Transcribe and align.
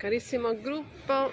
Carissimo 0.00 0.58
gruppo, 0.58 1.30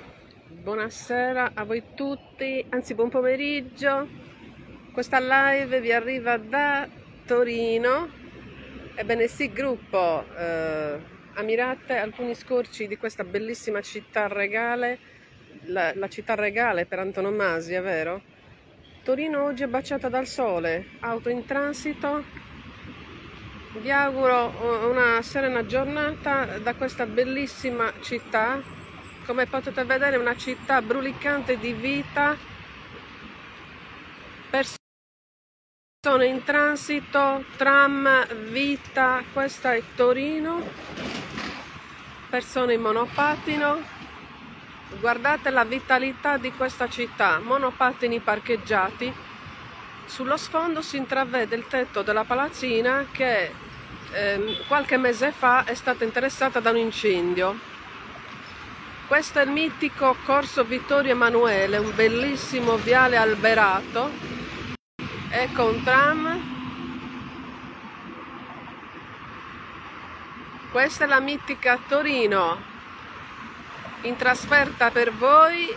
buonasera 0.49 1.51
a 1.53 1.63
voi 1.63 1.81
tutti, 1.95 2.65
anzi 2.67 2.95
buon 2.95 3.07
pomeriggio. 3.07 4.05
Questa 4.91 5.19
live 5.21 5.79
vi 5.79 5.93
arriva 5.93 6.35
da 6.35 6.85
Torino. 7.25 8.09
Ebbene 8.93 9.27
sì, 9.29 9.53
gruppo, 9.53 10.25
eh, 10.37 10.99
ammirate 11.35 11.95
alcuni 11.95 12.35
scorci 12.35 12.87
di 12.87 12.97
questa 12.97 13.23
bellissima 13.23 13.79
città 13.79 14.27
regale, 14.27 14.99
la, 15.67 15.93
la 15.95 16.09
città 16.09 16.35
regale 16.35 16.85
per 16.85 16.99
antonomasia, 16.99 17.79
vero? 17.79 18.21
Torino 19.01 19.45
oggi 19.45 19.63
è 19.63 19.67
baciata 19.67 20.09
dal 20.09 20.27
sole, 20.27 20.87
auto 20.99 21.29
in 21.29 21.45
transito, 21.45 22.21
vi 23.81 23.91
auguro 23.91 24.89
una 24.89 25.21
serena 25.21 25.65
giornata 25.65 26.57
da 26.59 26.73
questa 26.73 27.05
bellissima 27.05 27.91
città. 28.01 28.61
Come 29.25 29.45
potete 29.45 29.83
vedere 29.83 30.17
una 30.17 30.35
città 30.35 30.81
brulicante 30.81 31.57
di 31.57 31.73
vita, 31.73 32.35
persone 34.49 36.25
in 36.25 36.43
transito, 36.43 37.43
tram, 37.57 38.25
vita, 38.49 39.21
questa 39.33 39.73
è 39.73 39.83
Torino, 39.95 40.61
persone 42.29 42.73
in 42.73 42.81
monopattino. 42.81 43.95
Guardate 44.99 45.49
la 45.49 45.65
vitalità 45.65 46.37
di 46.37 46.53
questa 46.53 46.87
città, 46.87 47.39
monopattini 47.39 48.19
parcheggiati. 48.19 49.13
Sullo 50.05 50.37
sfondo 50.37 50.81
si 50.81 50.95
intravede 50.95 51.53
il 51.57 51.67
tetto 51.67 52.01
della 52.01 52.23
palazzina 52.23 53.07
che 53.11 53.65
eh, 54.11 54.63
qualche 54.67 54.97
mese 54.97 55.31
fa 55.31 55.63
è 55.63 55.73
stata 55.73 56.03
interessata 56.03 56.59
da 56.59 56.69
un 56.69 56.77
incendio. 56.77 57.59
Questo 59.07 59.39
è 59.39 59.43
il 59.43 59.51
mitico 59.51 60.15
Corso 60.25 60.63
Vittorio 60.63 61.11
Emanuele, 61.11 61.77
un 61.77 61.93
bellissimo 61.95 62.75
viale 62.75 63.15
alberato. 63.15 64.11
Ecco 65.29 65.65
un 65.65 65.83
tram. 65.83 66.55
Questa 70.71 71.05
è 71.05 71.07
la 71.07 71.21
mitica 71.21 71.79
Torino, 71.87 72.61
in 74.01 74.15
trasferta 74.17 74.91
per 74.91 75.13
voi 75.13 75.75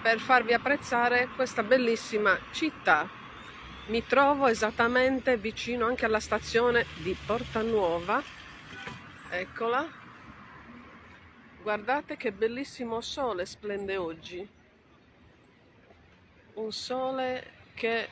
per 0.00 0.18
farvi 0.20 0.52
apprezzare 0.52 1.28
questa 1.36 1.62
bellissima 1.62 2.38
città 2.50 3.20
mi 3.86 4.06
trovo 4.06 4.46
esattamente 4.46 5.36
vicino 5.36 5.86
anche 5.86 6.04
alla 6.04 6.20
stazione 6.20 6.86
di 7.02 7.16
Porta 7.26 7.62
Nuova. 7.62 8.22
Eccola. 9.28 10.00
Guardate 11.62 12.16
che 12.16 12.32
bellissimo 12.32 13.00
sole 13.00 13.44
splende 13.44 13.96
oggi. 13.96 14.48
Un 16.54 16.72
sole 16.72 17.50
che 17.74 18.08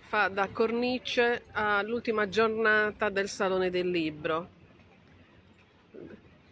fa 0.00 0.28
da 0.28 0.48
cornice 0.48 1.44
all'ultima 1.52 2.28
giornata 2.28 3.08
del 3.08 3.28
Salone 3.28 3.70
del 3.70 3.88
Libro. 3.88 4.58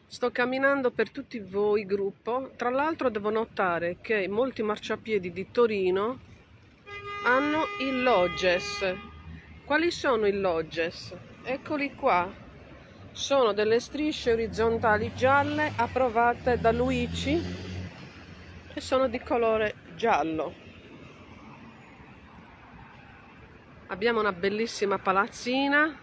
Sto 0.07 0.31
camminando 0.31 0.91
per 0.91 1.11
tutti 1.11 1.39
voi 1.39 1.85
gruppo, 1.85 2.53
tra 2.57 2.71
l'altro 2.71 3.11
devo 3.11 3.29
notare 3.29 3.99
che 4.01 4.27
molti 4.27 4.63
marciapiedi 4.63 5.33
di 5.33 5.51
Torino 5.51 6.28
hanno 7.25 7.67
il 7.81 8.03
Lodges. 8.03 8.95
Quali 9.65 9.91
sono 9.91 10.27
i 10.27 10.39
Lodges? 10.39 11.15
Eccoli 11.43 11.95
qua. 11.95 12.31
Sono 13.13 13.53
delle 13.53 13.81
strisce 13.81 14.33
orizzontali 14.33 15.13
gialle 15.15 15.73
approvate 15.77 16.59
da 16.61 16.71
Luigi 16.71 17.43
e 18.73 18.81
sono 18.81 19.09
di 19.09 19.19
colore 19.21 19.75
giallo. 19.97 20.67
Abbiamo 23.89 24.21
una 24.21 24.33
bellissima 24.33 24.99
palazzina, 24.99 25.99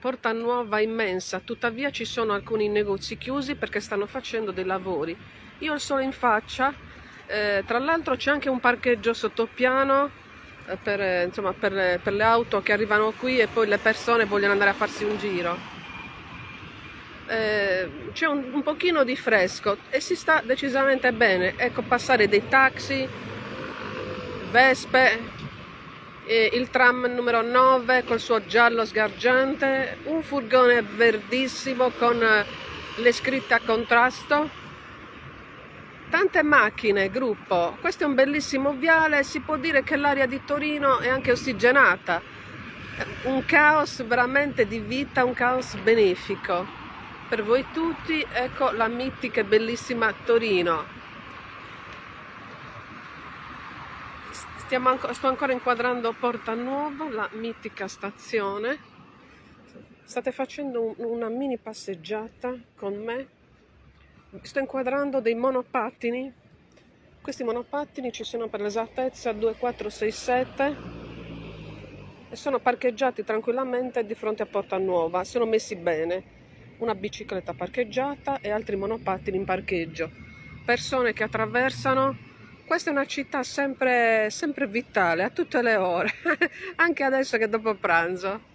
porta 0.00 0.32
nuova 0.32 0.80
immensa, 0.80 1.40
tuttavia 1.40 1.90
ci 1.90 2.04
sono 2.04 2.32
alcuni 2.32 2.68
negozi 2.68 3.18
chiusi 3.18 3.56
perché 3.56 3.80
stanno 3.80 4.06
facendo 4.06 4.52
dei 4.52 4.64
lavori. 4.64 5.16
Io 5.58 5.72
ho 5.72 5.74
il 5.74 5.80
sole 5.80 6.04
in 6.04 6.12
faccia, 6.12 6.72
eh, 7.26 7.64
tra 7.66 7.78
l'altro 7.78 8.14
c'è 8.14 8.30
anche 8.30 8.48
un 8.48 8.60
parcheggio 8.60 9.12
sottopiano 9.12 10.24
per, 10.82 11.26
insomma, 11.26 11.52
per, 11.52 12.00
per, 12.02 12.12
le 12.12 12.22
auto 12.24 12.60
che 12.62 12.72
arrivano 12.72 13.12
qui 13.12 13.38
e 13.38 13.46
poi 13.46 13.66
le 13.66 13.78
persone 13.78 14.24
vogliono 14.24 14.52
andare 14.52 14.70
a 14.70 14.74
farsi 14.74 15.04
un 15.04 15.16
giro. 15.16 15.74
Eh, 17.28 17.90
c'è 18.12 18.26
un, 18.26 18.50
un, 18.52 18.62
pochino 18.62 19.02
di 19.02 19.16
fresco 19.16 19.78
e 19.90 20.00
si 20.00 20.16
sta 20.16 20.42
decisamente 20.44 21.12
bene. 21.12 21.54
Ecco 21.56 21.82
passare 21.82 22.28
dei 22.28 22.48
taxi, 22.48 23.08
vespe, 24.50 25.34
il 26.26 26.70
tram 26.70 27.06
numero 27.06 27.40
9 27.42 28.04
col 28.04 28.18
suo 28.18 28.44
giallo 28.46 28.84
sgargiante, 28.84 29.98
un 30.04 30.22
furgone 30.22 30.82
verdissimo 30.82 31.90
con 31.90 32.20
le 32.96 33.12
scritte 33.12 33.54
a 33.54 33.60
contrasto 33.64 34.65
Tante 36.08 36.42
macchine, 36.44 37.10
gruppo. 37.10 37.76
Questo 37.80 38.04
è 38.04 38.06
un 38.06 38.14
bellissimo 38.14 38.72
viale, 38.72 39.24
si 39.24 39.40
può 39.40 39.56
dire 39.56 39.82
che 39.82 39.96
l'aria 39.96 40.26
di 40.26 40.40
Torino 40.44 41.00
è 41.00 41.08
anche 41.08 41.32
ossigenata. 41.32 42.22
Un 43.24 43.44
caos 43.44 44.06
veramente 44.06 44.66
di 44.66 44.78
vita, 44.78 45.24
un 45.24 45.34
caos 45.34 45.74
benefico. 45.74 46.64
Per 47.28 47.42
voi 47.42 47.66
tutti, 47.72 48.24
ecco 48.32 48.70
la 48.70 48.86
mitica 48.86 49.40
e 49.40 49.44
bellissima 49.44 50.14
Torino. 50.24 50.84
Stiamo, 54.30 54.96
sto 55.12 55.26
ancora 55.26 55.52
inquadrando 55.52 56.12
Porta 56.12 56.54
Nuova, 56.54 57.10
la 57.10 57.28
mitica 57.32 57.88
stazione. 57.88 58.78
State 60.04 60.30
facendo 60.30 60.82
un, 60.82 60.94
una 60.98 61.28
mini 61.28 61.58
passeggiata 61.58 62.54
con 62.76 62.94
me 62.94 63.35
sto 64.42 64.58
inquadrando 64.58 65.20
dei 65.20 65.34
monopattini. 65.34 66.32
Questi 67.20 67.44
monopattini 67.44 68.12
ci 68.12 68.24
sono 68.24 68.48
per 68.48 68.60
l'esattezza 68.60 69.32
2, 69.32 69.56
4, 69.56 69.88
6, 69.88 70.10
7 70.10 70.76
e 72.28 72.36
sono 72.36 72.58
parcheggiati 72.58 73.24
tranquillamente 73.24 74.04
di 74.04 74.14
fronte 74.14 74.42
a 74.42 74.46
Porta 74.46 74.78
Nuova. 74.78 75.24
Sono 75.24 75.46
messi 75.46 75.76
bene. 75.76 76.34
Una 76.78 76.94
bicicletta 76.94 77.54
parcheggiata 77.54 78.40
e 78.40 78.50
altri 78.50 78.76
monopattini 78.76 79.36
in 79.36 79.44
parcheggio. 79.44 80.10
Persone 80.64 81.12
che 81.12 81.24
attraversano. 81.24 82.16
Questa 82.66 82.90
è 82.90 82.92
una 82.92 83.06
città 83.06 83.42
sempre, 83.42 84.28
sempre 84.30 84.66
vitale 84.66 85.22
a 85.22 85.30
tutte 85.30 85.62
le 85.62 85.76
ore 85.76 86.10
anche 86.76 87.04
adesso 87.04 87.38
che 87.38 87.48
dopo 87.48 87.74
pranzo 87.74 88.54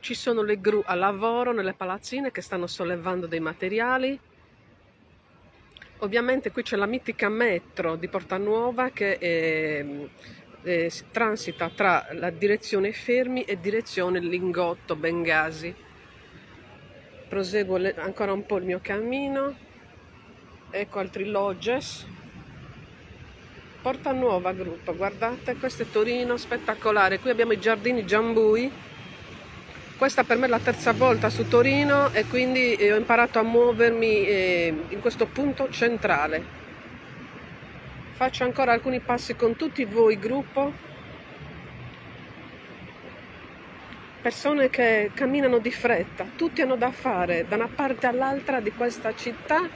ci 0.00 0.14
sono 0.14 0.42
le 0.42 0.60
gru 0.60 0.82
a 0.84 0.94
lavoro 0.94 1.52
nelle 1.52 1.74
palazzine 1.74 2.30
che 2.30 2.40
stanno 2.40 2.66
sollevando 2.66 3.26
dei 3.26 3.40
materiali. 3.40 4.18
Ovviamente 5.98 6.50
qui 6.50 6.62
c'è 6.62 6.76
la 6.76 6.86
mitica 6.86 7.28
metro 7.28 7.96
di 7.96 8.08
Porta 8.08 8.36
Nuova 8.36 8.90
che 8.90 9.18
è, 9.18 9.84
è, 10.62 10.90
transita 11.10 11.70
tra 11.70 12.06
la 12.12 12.30
direzione 12.30 12.92
Fermi 12.92 13.42
e 13.42 13.58
direzione 13.58 14.20
Lingotto 14.20 14.96
Bengasi. 14.96 15.74
Proseguo 17.28 17.76
le, 17.76 17.94
ancora 17.96 18.32
un 18.32 18.46
po' 18.46 18.58
il 18.58 18.64
mio 18.64 18.80
cammino. 18.80 19.56
Ecco 20.70 20.98
altri 20.98 21.24
lodges. 21.24 22.06
Porta 23.82 24.12
Nuova 24.12 24.52
gruppo, 24.52 24.94
guardate, 24.94 25.56
questo 25.56 25.82
è 25.82 25.90
Torino, 25.90 26.36
spettacolare. 26.36 27.18
Qui 27.18 27.30
abbiamo 27.30 27.52
i 27.52 27.58
giardini 27.58 28.06
Giambui 28.06 28.70
questa 29.96 30.24
per 30.24 30.38
me 30.38 30.46
è 30.46 30.48
la 30.48 30.58
terza 30.58 30.92
volta 30.92 31.30
su 31.30 31.46
Torino 31.46 32.12
e 32.12 32.24
quindi 32.26 32.74
eh, 32.74 32.92
ho 32.92 32.96
imparato 32.96 33.38
a 33.38 33.42
muovermi 33.42 34.26
eh, 34.26 34.74
in 34.88 35.00
questo 35.00 35.26
punto 35.26 35.68
centrale. 35.70 36.62
Faccio 38.12 38.44
ancora 38.44 38.72
alcuni 38.72 39.00
passi 39.00 39.34
con 39.36 39.56
tutti 39.56 39.84
voi, 39.84 40.18
gruppo. 40.18 40.72
Persone 44.20 44.70
che 44.70 45.10
camminano 45.14 45.58
di 45.58 45.70
fretta, 45.70 46.26
tutti 46.36 46.62
hanno 46.62 46.76
da 46.76 46.90
fare 46.90 47.46
da 47.46 47.56
una 47.56 47.68
parte 47.72 48.06
all'altra 48.06 48.60
di 48.60 48.72
questa 48.72 49.14
città 49.14 49.68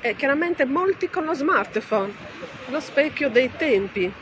e 0.00 0.14
chiaramente 0.14 0.64
molti 0.64 1.10
con 1.10 1.24
lo 1.24 1.34
smartphone, 1.34 2.12
lo 2.68 2.80
specchio 2.80 3.28
dei 3.28 3.50
tempi 3.56 4.12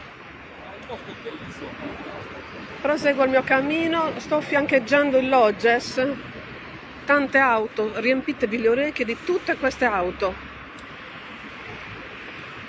proseguo 2.86 3.24
il 3.24 3.30
mio 3.30 3.42
cammino, 3.42 4.12
sto 4.18 4.40
fiancheggiando 4.40 5.18
il 5.18 5.28
Lodges, 5.28 6.06
tante 7.04 7.36
auto, 7.36 7.90
riempitevi 7.96 8.60
le 8.60 8.68
orecchie 8.68 9.04
di 9.04 9.16
tutte 9.24 9.56
queste 9.56 9.86
auto. 9.86 10.32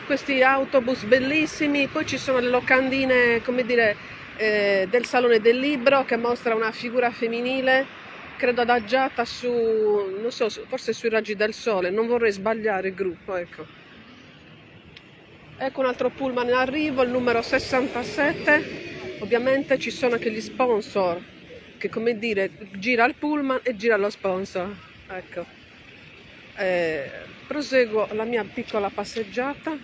Questi 0.07 0.41
autobus 0.41 1.03
bellissimi, 1.03 1.85
poi 1.85 2.07
ci 2.07 2.17
sono 2.17 2.39
le 2.39 2.49
locandine, 2.49 3.43
come 3.43 3.63
dire, 3.63 3.95
eh, 4.37 4.87
del 4.89 5.05
Salone 5.05 5.39
del 5.39 5.59
Libro 5.59 6.03
che 6.03 6.17
mostra 6.17 6.55
una 6.55 6.71
figura 6.71 7.11
femminile 7.11 7.85
credo 8.37 8.61
adagiata 8.61 9.23
su, 9.23 9.51
non 9.51 10.31
so, 10.31 10.49
forse 10.49 10.93
sui 10.93 11.09
raggi 11.09 11.35
del 11.35 11.53
sole, 11.53 11.91
non 11.91 12.07
vorrei 12.07 12.31
sbagliare 12.31 12.87
il 12.87 12.95
gruppo, 12.95 13.35
ecco. 13.35 13.65
Ecco 15.59 15.79
un 15.79 15.85
altro 15.85 16.09
pullman 16.09 16.47
in 16.47 16.53
arrivo, 16.53 17.03
il 17.03 17.09
numero 17.09 17.43
67. 17.43 18.95
Ovviamente 19.19 19.79
ci 19.79 19.91
sono 19.91 20.15
anche 20.15 20.31
gli 20.31 20.41
sponsor, 20.41 21.21
che 21.77 21.89
come 21.89 22.17
dire, 22.19 22.51
gira 22.73 23.05
il 23.05 23.15
pullman 23.15 23.59
e 23.63 23.75
gira 23.75 23.97
lo 23.97 24.09
sponsor. 24.09 24.73
Ecco. 25.09 25.45
Eh, 26.55 27.09
proseguo 27.47 28.07
la 28.13 28.23
mia 28.23 28.43
piccola 28.43 28.89
passeggiata. 28.89 29.77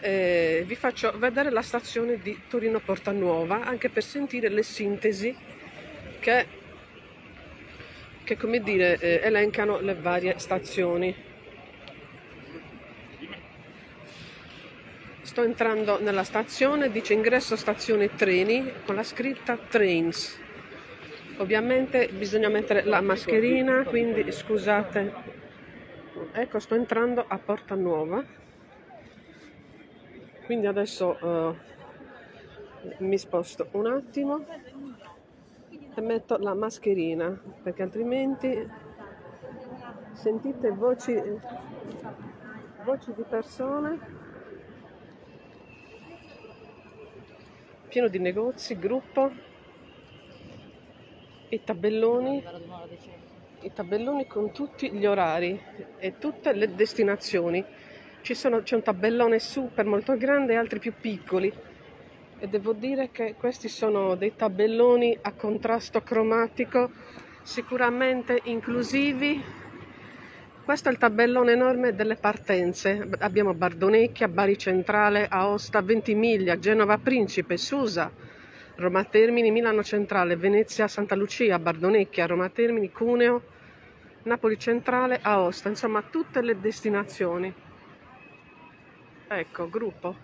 Eh, 0.00 0.64
vi 0.66 0.74
faccio 0.74 1.12
vedere 1.18 1.50
la 1.50 1.62
stazione 1.62 2.18
di 2.20 2.36
Torino 2.48 2.80
Porta 2.80 3.12
Nuova 3.12 3.64
anche 3.64 3.88
per 3.88 4.02
sentire 4.02 4.48
le 4.48 4.64
sintesi 4.64 5.32
che 6.18 6.60
che 8.24 8.36
come 8.36 8.60
dire 8.60 8.98
eh, 8.98 9.20
elencano 9.22 9.80
le 9.80 9.94
varie 9.94 10.34
stazioni. 10.38 11.14
Sto 15.22 15.44
entrando 15.44 16.00
nella 16.00 16.24
stazione, 16.24 16.90
dice 16.90 17.12
ingresso 17.12 17.54
stazione 17.54 18.12
treni 18.16 18.72
con 18.84 18.96
la 18.96 19.04
scritta 19.04 19.56
Trains. 19.56 20.36
Ovviamente 21.38 22.08
bisogna 22.08 22.48
mettere 22.48 22.82
la 22.82 23.00
mascherina, 23.00 23.84
quindi 23.84 24.30
scusate. 24.32 25.12
Ecco, 26.32 26.58
sto 26.58 26.74
entrando 26.74 27.24
a 27.26 27.38
Porta 27.38 27.76
Nuova. 27.76 28.22
Quindi 30.44 30.66
adesso 30.66 31.16
uh, 31.20 31.56
mi 32.98 33.16
sposto 33.16 33.68
un 33.72 33.86
attimo 33.86 34.44
e 35.94 36.00
metto 36.00 36.36
la 36.36 36.54
mascherina 36.54 37.40
perché 37.62 37.82
altrimenti 37.82 38.68
sentite 40.14 40.70
voci, 40.70 41.14
voci 42.84 43.12
di 43.14 43.22
persone 43.28 44.21
pieno 47.92 48.08
di 48.08 48.18
negozi, 48.18 48.78
gruppo, 48.78 49.30
i 51.50 51.62
tabelloni, 51.62 52.42
i 53.60 53.72
tabelloni 53.74 54.26
con 54.26 54.50
tutti 54.50 54.90
gli 54.90 55.04
orari 55.04 55.60
e 55.98 56.16
tutte 56.16 56.54
le 56.54 56.74
destinazioni. 56.74 57.62
Sono, 58.22 58.62
c'è 58.62 58.76
un 58.76 58.82
tabellone 58.82 59.38
super 59.38 59.84
molto 59.84 60.16
grande 60.16 60.54
e 60.54 60.56
altri 60.56 60.78
più 60.78 60.94
piccoli 60.98 61.52
e 62.38 62.48
devo 62.48 62.72
dire 62.72 63.10
che 63.10 63.34
questi 63.34 63.68
sono 63.68 64.14
dei 64.14 64.34
tabelloni 64.34 65.18
a 65.20 65.32
contrasto 65.34 66.00
cromatico 66.00 66.92
sicuramente 67.42 68.40
inclusivi. 68.44 69.60
Questo 70.64 70.88
è 70.88 70.92
il 70.92 70.98
tabellone 70.98 71.52
enorme 71.52 71.92
delle 71.92 72.14
partenze. 72.14 73.08
Abbiamo 73.18 73.52
Bardonecchia, 73.52 74.28
Bari 74.28 74.56
Centrale, 74.56 75.26
Aosta, 75.28 75.82
Ventimiglia, 75.82 76.56
Genova 76.56 76.98
Principe, 76.98 77.56
Susa, 77.56 78.10
Roma 78.76 79.02
Termini, 79.04 79.50
Milano 79.50 79.82
Centrale, 79.82 80.36
Venezia, 80.36 80.86
Santa 80.86 81.16
Lucia, 81.16 81.58
Bardonecchia, 81.58 82.26
Roma 82.26 82.48
Termini, 82.48 82.92
Cuneo, 82.92 83.42
Napoli 84.22 84.56
Centrale, 84.56 85.18
Aosta, 85.20 85.68
insomma 85.68 86.00
tutte 86.02 86.40
le 86.40 86.58
destinazioni. 86.60 87.52
Ecco, 89.26 89.68
gruppo. 89.68 90.16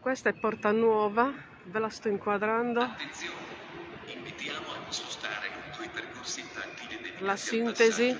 Questa 0.00 0.28
è 0.28 0.34
Porta 0.34 0.70
Nuova, 0.70 1.32
ve 1.64 1.78
la 1.78 1.88
sto 1.88 2.08
inquadrando. 2.08 2.82
Attenzione, 2.82 3.34
invitiamo 4.04 4.66
a 4.70 4.80
non 4.82 4.92
spostare 4.92 5.48
lungo 5.48 5.82
i 5.82 5.88
percorsi 5.88 6.40
intattili 6.40 7.24
La 7.24 7.36
sintesi. 7.36 8.18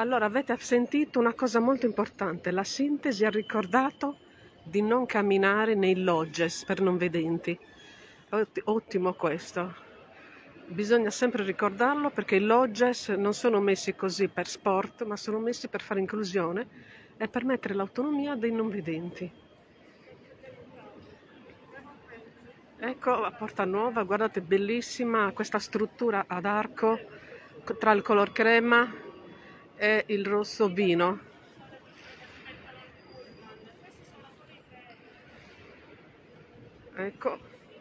Allora, 0.00 0.24
avete 0.24 0.56
sentito 0.56 1.18
una 1.18 1.34
cosa 1.34 1.60
molto 1.60 1.84
importante. 1.84 2.50
La 2.52 2.64
sintesi 2.64 3.26
ha 3.26 3.28
ricordato 3.28 4.16
di 4.62 4.80
non 4.80 5.04
camminare 5.04 5.74
nei 5.74 6.02
lodges 6.02 6.64
per 6.64 6.80
non 6.80 6.96
vedenti. 6.96 7.58
Ottimo 8.64 9.12
questo. 9.12 9.74
Bisogna 10.68 11.10
sempre 11.10 11.44
ricordarlo 11.44 12.08
perché 12.08 12.36
i 12.36 12.40
lodges 12.40 13.10
non 13.10 13.34
sono 13.34 13.60
messi 13.60 13.94
così 13.94 14.28
per 14.28 14.46
sport, 14.48 15.04
ma 15.04 15.16
sono 15.16 15.38
messi 15.38 15.68
per 15.68 15.82
fare 15.82 16.00
inclusione 16.00 16.66
e 17.18 17.28
permettere 17.28 17.74
l'autonomia 17.74 18.36
dei 18.36 18.52
non 18.52 18.70
vedenti. 18.70 19.30
Ecco 22.78 23.22
a 23.22 23.32
Porta 23.32 23.66
Nuova, 23.66 24.02
guardate 24.04 24.40
bellissima 24.40 25.30
questa 25.32 25.58
struttura 25.58 26.24
ad 26.26 26.46
arco 26.46 26.98
tra 27.78 27.92
il 27.92 28.00
color 28.00 28.32
crema 28.32 29.08
e 29.80 30.04
il 30.08 30.26
rosso 30.26 30.68
vino. 30.68 31.18
Ecco, 36.94 37.38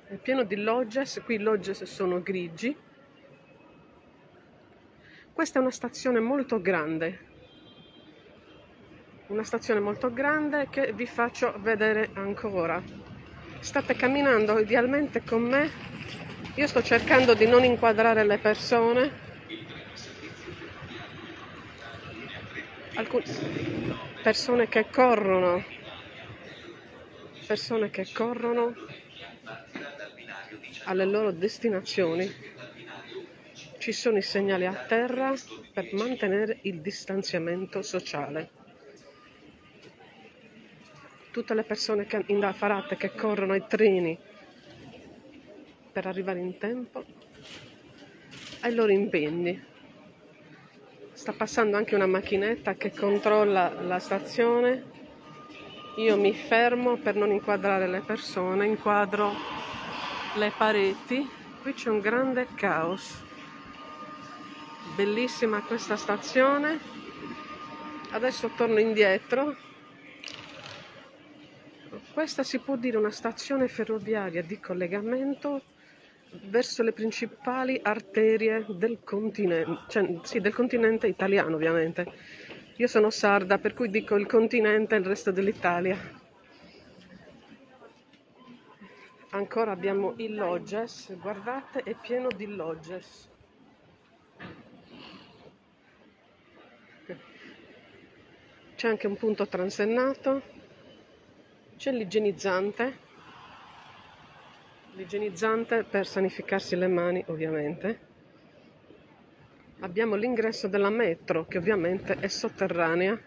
è 0.08 0.16
pieno 0.16 0.44
di 0.44 0.56
logges, 0.56 1.22
qui 1.26 1.36
i 1.36 1.40
logges 1.40 1.84
sono 1.84 2.22
grigi. 2.22 2.74
Questa 5.34 5.60
è 5.60 5.62
una 5.62 5.72
stazione 5.72 6.22
molto 6.22 6.62
grande, 6.62 7.20
una 9.28 9.44
stazione 9.44 9.82
molto 9.82 10.14
grande 10.14 10.70
che 10.70 10.94
vi 10.94 11.06
faccio 11.06 11.54
vedere 11.58 12.12
ancora. 12.14 12.82
State 13.60 13.96
camminando 13.96 14.58
idealmente 14.58 15.22
con 15.26 15.42
me, 15.42 15.70
io 16.56 16.68
sto 16.68 16.82
cercando 16.82 17.34
di 17.34 17.46
non 17.46 17.66
inquadrare 17.66 18.24
le 18.24 18.38
persone. 18.38 19.29
Alcune 23.00 23.24
persone 24.22 24.68
che 24.68 24.90
corrono, 24.90 25.64
persone 27.48 27.90
che 27.90 28.10
corrono 28.12 28.76
alle 30.84 31.06
loro 31.06 31.32
destinazioni. 31.32 32.30
Ci 33.78 33.94
sono 33.94 34.18
i 34.18 34.22
segnali 34.22 34.66
a 34.66 34.74
terra 34.74 35.34
per 35.72 35.94
mantenere 35.94 36.60
il 36.64 36.82
distanziamento 36.82 37.82
sociale 37.82 38.50
tutte 41.32 41.54
le 41.54 41.64
persone 41.64 42.06
che, 42.06 42.22
indaffarate 42.26 42.98
che 42.98 43.16
corrono 43.16 43.54
ai 43.54 43.64
treni 43.66 44.20
per 45.94 46.06
arrivare 46.06 46.40
in 46.40 46.58
tempo 46.58 47.06
ai 48.60 48.74
loro 48.76 48.92
impegni. 48.92 49.78
Sta 51.20 51.34
passando 51.34 51.76
anche 51.76 51.96
una 51.96 52.08
macchinetta 52.08 52.76
che 52.76 52.94
controlla 52.94 53.74
la 53.82 54.00
stazione. 54.00 54.86
Io 55.98 56.16
mi 56.16 56.34
fermo 56.34 56.96
per 56.96 57.16
non 57.16 57.30
inquadrare 57.30 57.88
le 57.88 58.00
persone, 58.00 58.66
inquadro 58.66 59.34
le 60.36 60.54
pareti. 60.56 61.30
Qui 61.62 61.74
c'è 61.74 61.90
un 61.90 62.00
grande 62.00 62.48
caos. 62.56 63.22
Bellissima 64.96 65.60
questa 65.60 65.98
stazione. 65.98 66.80
Adesso 68.12 68.52
torno 68.56 68.80
indietro 68.80 69.58
questa 72.14 72.44
si 72.44 72.60
può 72.60 72.78
dire 72.78 72.96
una 72.96 73.12
stazione 73.12 73.68
ferroviaria 73.68 74.42
di 74.42 74.58
collegamento 74.60 75.64
verso 76.44 76.84
le 76.84 76.92
principali 76.92 77.80
arterie 77.82 78.66
del 78.70 79.00
continente, 79.04 79.82
cioè, 79.88 80.20
sì, 80.24 80.40
del 80.40 80.54
continente 80.54 81.08
italiano 81.08 81.56
ovviamente. 81.56 82.06
Io 82.78 82.88
sono 82.88 83.10
sarda, 83.10 83.58
per 83.58 83.74
cui 83.74 83.90
dico 83.90 84.16
il 84.16 84.26
continente 84.26 84.96
e 84.96 85.00
il 85.00 85.06
resto 85.06 85.32
dell'Italia. 85.32 85.98
Ancora 89.32 89.72
abbiamo 89.72 90.14
il 90.18 90.34
Logges, 90.34 91.16
guardate, 91.20 91.84
è 91.84 91.94
pieno 91.94 92.30
di 92.36 92.48
Logges. 92.48 93.28
C'è 98.76 98.88
anche 98.88 99.08
un 99.08 99.18
punto 99.18 99.46
transennato 99.48 100.58
c'è 101.80 101.94
l'igienizzante, 101.94 102.98
l'igienizzante 105.00 105.86
per 105.90 106.06
sanificarsi 106.06 106.76
le 106.76 106.88
mani 106.88 107.24
ovviamente. 107.28 108.08
Abbiamo 109.80 110.16
l'ingresso 110.16 110.68
della 110.68 110.90
metro 110.90 111.46
che 111.46 111.58
ovviamente 111.58 112.18
è 112.20 112.28
sotterranea. 112.28 113.18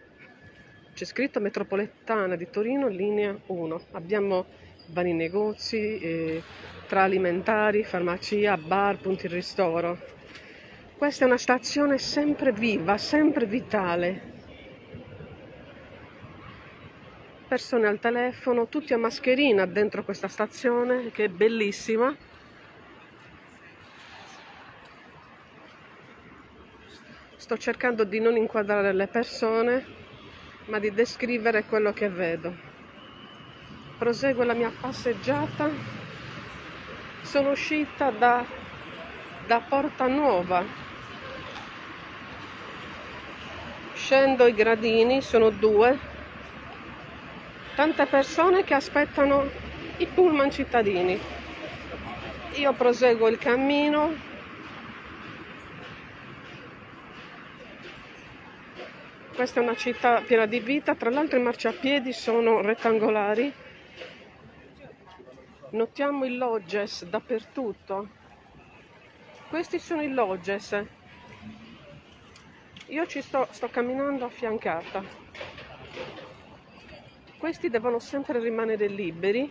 C'è 0.93 1.05
scritto 1.07 1.41
metropolitana 1.41 2.37
di 2.37 2.51
Torino, 2.51 2.89
linea 2.89 3.35
1. 3.47 3.81
Abbiamo 3.93 4.45
vari 4.89 5.15
negozi 5.15 5.99
eh, 5.99 6.43
tra 6.87 7.05
alimentari, 7.05 7.85
farmacia, 7.85 8.59
bar, 8.59 8.99
punti 8.99 9.27
ristoro. 9.27 9.99
Questa 10.99 11.25
è 11.25 11.27
una 11.27 11.39
stazione 11.39 11.97
sempre 11.97 12.53
viva, 12.53 12.99
sempre 12.99 13.47
vitale, 13.47 14.32
persone 17.53 17.87
al 17.87 17.99
telefono, 17.99 18.67
tutti 18.67 18.95
a 18.95 18.97
mascherina 18.97 19.67
dentro 19.67 20.05
questa 20.05 20.27
stazione 20.27 21.11
che 21.11 21.25
è 21.25 21.29
bellissima. 21.29 22.17
Sto 27.37 27.59
cercando 27.59 28.05
di 28.05 28.21
non 28.21 28.39
inquadrare 28.39 28.95
le 28.95 29.07
persone, 29.07 29.85
ma 30.69 30.79
di 30.79 30.95
descrivere 30.95 31.65
quello 31.65 31.93
che 31.93 32.09
vedo. 32.09 32.55
Proseguo 33.99 34.45
la 34.45 34.55
mia 34.55 34.73
passeggiata. 34.81 35.69
Sono 37.21 37.51
uscita 37.51 38.09
da, 38.13 38.47
da 39.47 39.61
Porta 39.61 40.07
Nuova. 40.07 40.65
Scendo 43.93 44.47
i 44.47 44.55
gradini, 44.55 45.21
sono 45.21 45.51
due, 45.51 46.12
Tante 47.75 48.07
persone 48.07 48.65
che 48.65 48.75
aspettano 48.75 49.49
i 49.99 50.07
pullman 50.07 50.51
cittadini. 50.51 51.19
Io 52.55 52.73
proseguo 52.75 53.29
il 53.29 53.39
cammino 53.39 54.31
Questa 59.35 59.61
è 59.61 59.63
una 59.63 59.75
città 59.75 60.21
piena 60.21 60.45
di 60.45 60.61
vita, 60.61 60.95
tra 60.95 61.09
l'altro 61.09 61.39
i 61.39 61.43
marciapiedi 61.43 62.13
sono 62.13 62.61
rettangolari. 62.61 63.51
Notiamo 65.71 66.27
i 66.27 66.37
lodges 66.37 67.07
dappertutto. 67.07 68.09
Questi 69.49 69.79
sono 69.79 70.03
i 70.03 70.13
lodges. 70.13 70.85
Io 72.89 73.07
ci 73.07 73.23
sto, 73.23 73.49
sto 73.51 73.69
camminando 73.69 74.27
affiancata. 74.27 75.22
Questi 77.43 77.71
devono 77.71 77.99
sempre 77.99 78.39
rimanere 78.39 78.87
liberi 78.87 79.51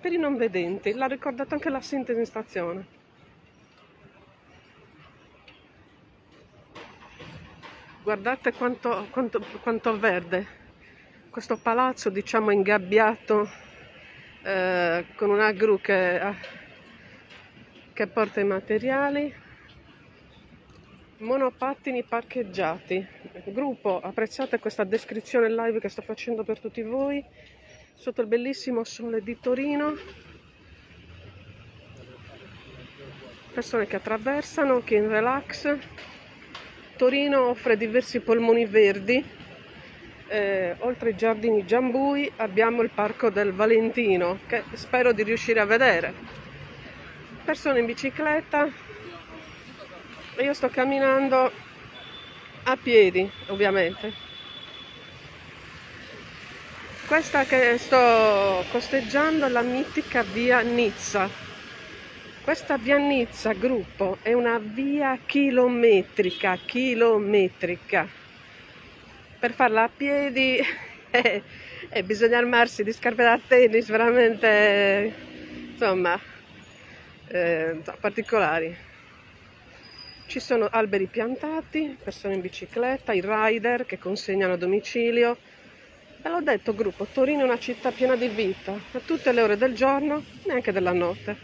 per 0.00 0.12
i 0.12 0.16
non 0.16 0.36
vedenti. 0.36 0.92
L'ha 0.92 1.06
ricordato 1.06 1.54
anche 1.54 1.68
la 1.68 1.80
sintesi 1.80 2.20
in 2.20 2.24
stazione. 2.24 2.86
guardate 8.02 8.52
quanto, 8.52 9.08
quanto, 9.10 9.44
quanto 9.60 9.98
verde 9.98 10.46
questo 11.30 11.56
palazzo 11.58 12.10
diciamo 12.10 12.50
ingabbiato 12.50 13.48
eh, 14.42 15.06
con 15.16 15.30
una 15.30 15.50
gru 15.52 15.80
che, 15.80 16.16
eh, 16.16 16.34
che 17.92 18.06
porta 18.06 18.40
i 18.40 18.44
materiali 18.44 19.39
monopattini 21.20 22.02
parcheggiati. 22.02 23.06
Gruppo 23.44 24.00
apprezzate 24.00 24.58
questa 24.58 24.84
descrizione 24.84 25.48
live 25.48 25.80
che 25.80 25.88
sto 25.88 26.02
facendo 26.02 26.44
per 26.44 26.58
tutti 26.58 26.82
voi. 26.82 27.24
Sotto 27.94 28.20
il 28.20 28.26
bellissimo 28.26 28.84
sole 28.84 29.22
di 29.22 29.38
Torino. 29.38 29.94
Persone 33.52 33.86
che 33.86 33.96
attraversano 33.96 34.82
che 34.82 34.96
in 34.96 35.08
relax. 35.08 35.76
Torino 36.96 37.48
offre 37.48 37.76
diversi 37.76 38.20
polmoni 38.20 38.66
verdi, 38.66 39.24
eh, 40.28 40.76
oltre 40.80 41.08
ai 41.08 41.16
giardini 41.16 41.64
Giambui 41.64 42.30
abbiamo 42.36 42.82
il 42.82 42.90
parco 42.90 43.30
del 43.30 43.52
Valentino 43.52 44.40
che 44.46 44.64
spero 44.74 45.12
di 45.12 45.22
riuscire 45.22 45.60
a 45.60 45.64
vedere. 45.64 46.12
Persone 47.42 47.80
in 47.80 47.86
bicicletta 47.86 48.89
e 50.40 50.44
io 50.44 50.54
sto 50.54 50.68
camminando 50.68 51.52
a 52.62 52.76
piedi 52.76 53.30
ovviamente. 53.46 54.28
Questa 57.06 57.44
che 57.44 57.76
sto 57.76 58.64
costeggiando 58.70 59.46
è 59.46 59.48
la 59.48 59.62
mitica 59.62 60.22
via 60.22 60.60
Nizza 60.60 61.48
questa 62.42 62.78
via 62.78 62.96
Nizza 62.96 63.52
gruppo 63.52 64.16
è 64.22 64.32
una 64.32 64.58
via 64.58 65.16
chilometrica, 65.24 66.56
chilometrica. 66.56 68.08
Per 69.38 69.52
farla 69.52 69.84
a 69.84 69.90
piedi 69.94 70.58
eh, 71.10 71.42
eh, 71.90 72.02
bisogna 72.02 72.38
armarsi 72.38 72.82
di 72.82 72.92
scarpe 72.92 73.22
da 73.22 73.38
tennis 73.46 73.88
veramente, 73.88 75.14
insomma, 75.72 76.18
eh, 77.28 77.80
particolari. 78.00 78.89
Ci 80.30 80.38
sono 80.38 80.68
alberi 80.70 81.08
piantati, 81.08 81.98
persone 82.00 82.34
in 82.34 82.40
bicicletta, 82.40 83.12
i 83.12 83.20
rider 83.20 83.84
che 83.84 83.98
consegnano 83.98 84.52
a 84.52 84.56
domicilio. 84.56 85.40
Ve 86.22 86.30
l'ho 86.30 86.40
detto, 86.40 86.72
gruppo, 86.72 87.04
Torino 87.12 87.40
è 87.40 87.44
una 87.46 87.58
città 87.58 87.90
piena 87.90 88.14
di 88.14 88.28
vita, 88.28 88.70
a 88.70 89.00
tutte 89.04 89.32
le 89.32 89.42
ore 89.42 89.56
del 89.56 89.74
giorno, 89.74 90.22
neanche 90.44 90.70
della 90.70 90.92
notte 90.92 91.36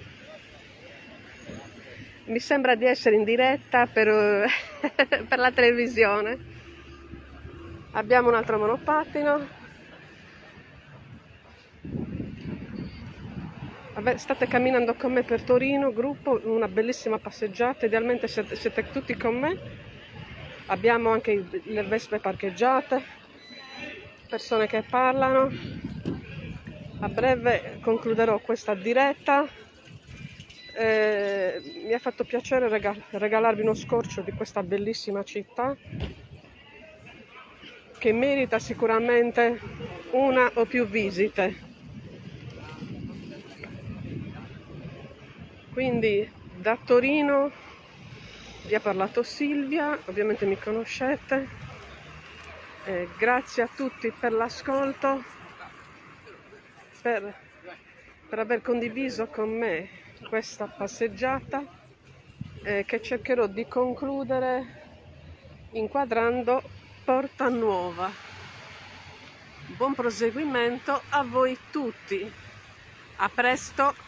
mi 2.26 2.38
sembra 2.38 2.76
di 2.76 2.87
essere 2.87 3.16
in 3.16 3.25
diretta 3.25 3.87
per, 3.87 4.07
per 5.28 5.38
la 5.38 5.50
televisione. 5.50 6.38
Abbiamo 7.90 8.28
un 8.28 8.37
altro 8.37 8.57
monopattino. 8.57 9.56
Vabbè, 13.97 14.19
state 14.19 14.47
camminando 14.47 14.95
con 14.95 15.11
me 15.15 15.23
per 15.23 15.43
Torino, 15.43 15.91
gruppo, 15.91 16.38
una 16.45 16.69
bellissima 16.69 17.17
passeggiata, 17.19 17.87
idealmente 17.87 18.29
siete, 18.29 18.55
siete 18.55 18.91
tutti 18.91 19.17
con 19.17 19.38
me. 19.38 19.57
Abbiamo 20.67 21.12
anche 21.12 21.43
le 21.65 21.83
vespe 21.83 22.19
parcheggiate, 22.19 23.03
persone 24.29 24.67
che 24.67 24.83
parlano. 24.83 25.49
A 27.00 27.09
breve 27.09 27.79
concluderò 27.81 28.38
questa 28.38 28.75
diretta 28.75 29.49
eh, 30.75 31.62
mi 31.87 31.95
ha 31.95 31.99
fatto 31.99 32.25
piacere 32.25 32.69
regal- 32.69 33.03
regalarvi 33.12 33.62
uno 33.62 33.73
scorcio 33.73 34.21
di 34.21 34.33
questa 34.33 34.62
bellissima 34.62 35.23
città 35.23 35.75
che 37.99 38.12
merita 38.12 38.59
sicuramente 38.59 39.59
una 40.11 40.50
o 40.53 40.67
più 40.67 40.87
visite. 40.87 41.65
Quindi 45.76 46.26
da 46.54 46.78
Torino 46.83 47.50
vi 48.64 48.75
ha 48.75 48.80
parlato 48.80 49.23
Silvia, 49.23 49.99
ovviamente 50.06 50.47
mi 50.47 50.59
conoscete. 50.59 51.47
Eh, 52.87 53.06
grazie 53.18 53.64
a 53.64 53.68
tutti 53.68 54.11
per 54.11 54.33
l'ascolto, 54.33 55.23
per, 57.02 57.35
per 58.26 58.38
aver 58.38 58.62
condiviso 58.62 59.26
con 59.26 59.50
me 59.50 59.90
questa 60.30 60.64
passeggiata 60.64 61.62
eh, 62.62 62.87
che 62.87 63.02
cercherò 63.02 63.47
di 63.47 63.68
concludere 63.68 64.83
inquadrando 65.73 66.62
Porta 67.04 67.50
Nuova. 67.50 68.11
Buon 69.76 69.92
proseguimento 69.92 71.02
a 71.11 71.23
voi 71.23 71.54
tutti. 71.71 72.33
A 73.16 73.28
presto! 73.28 74.06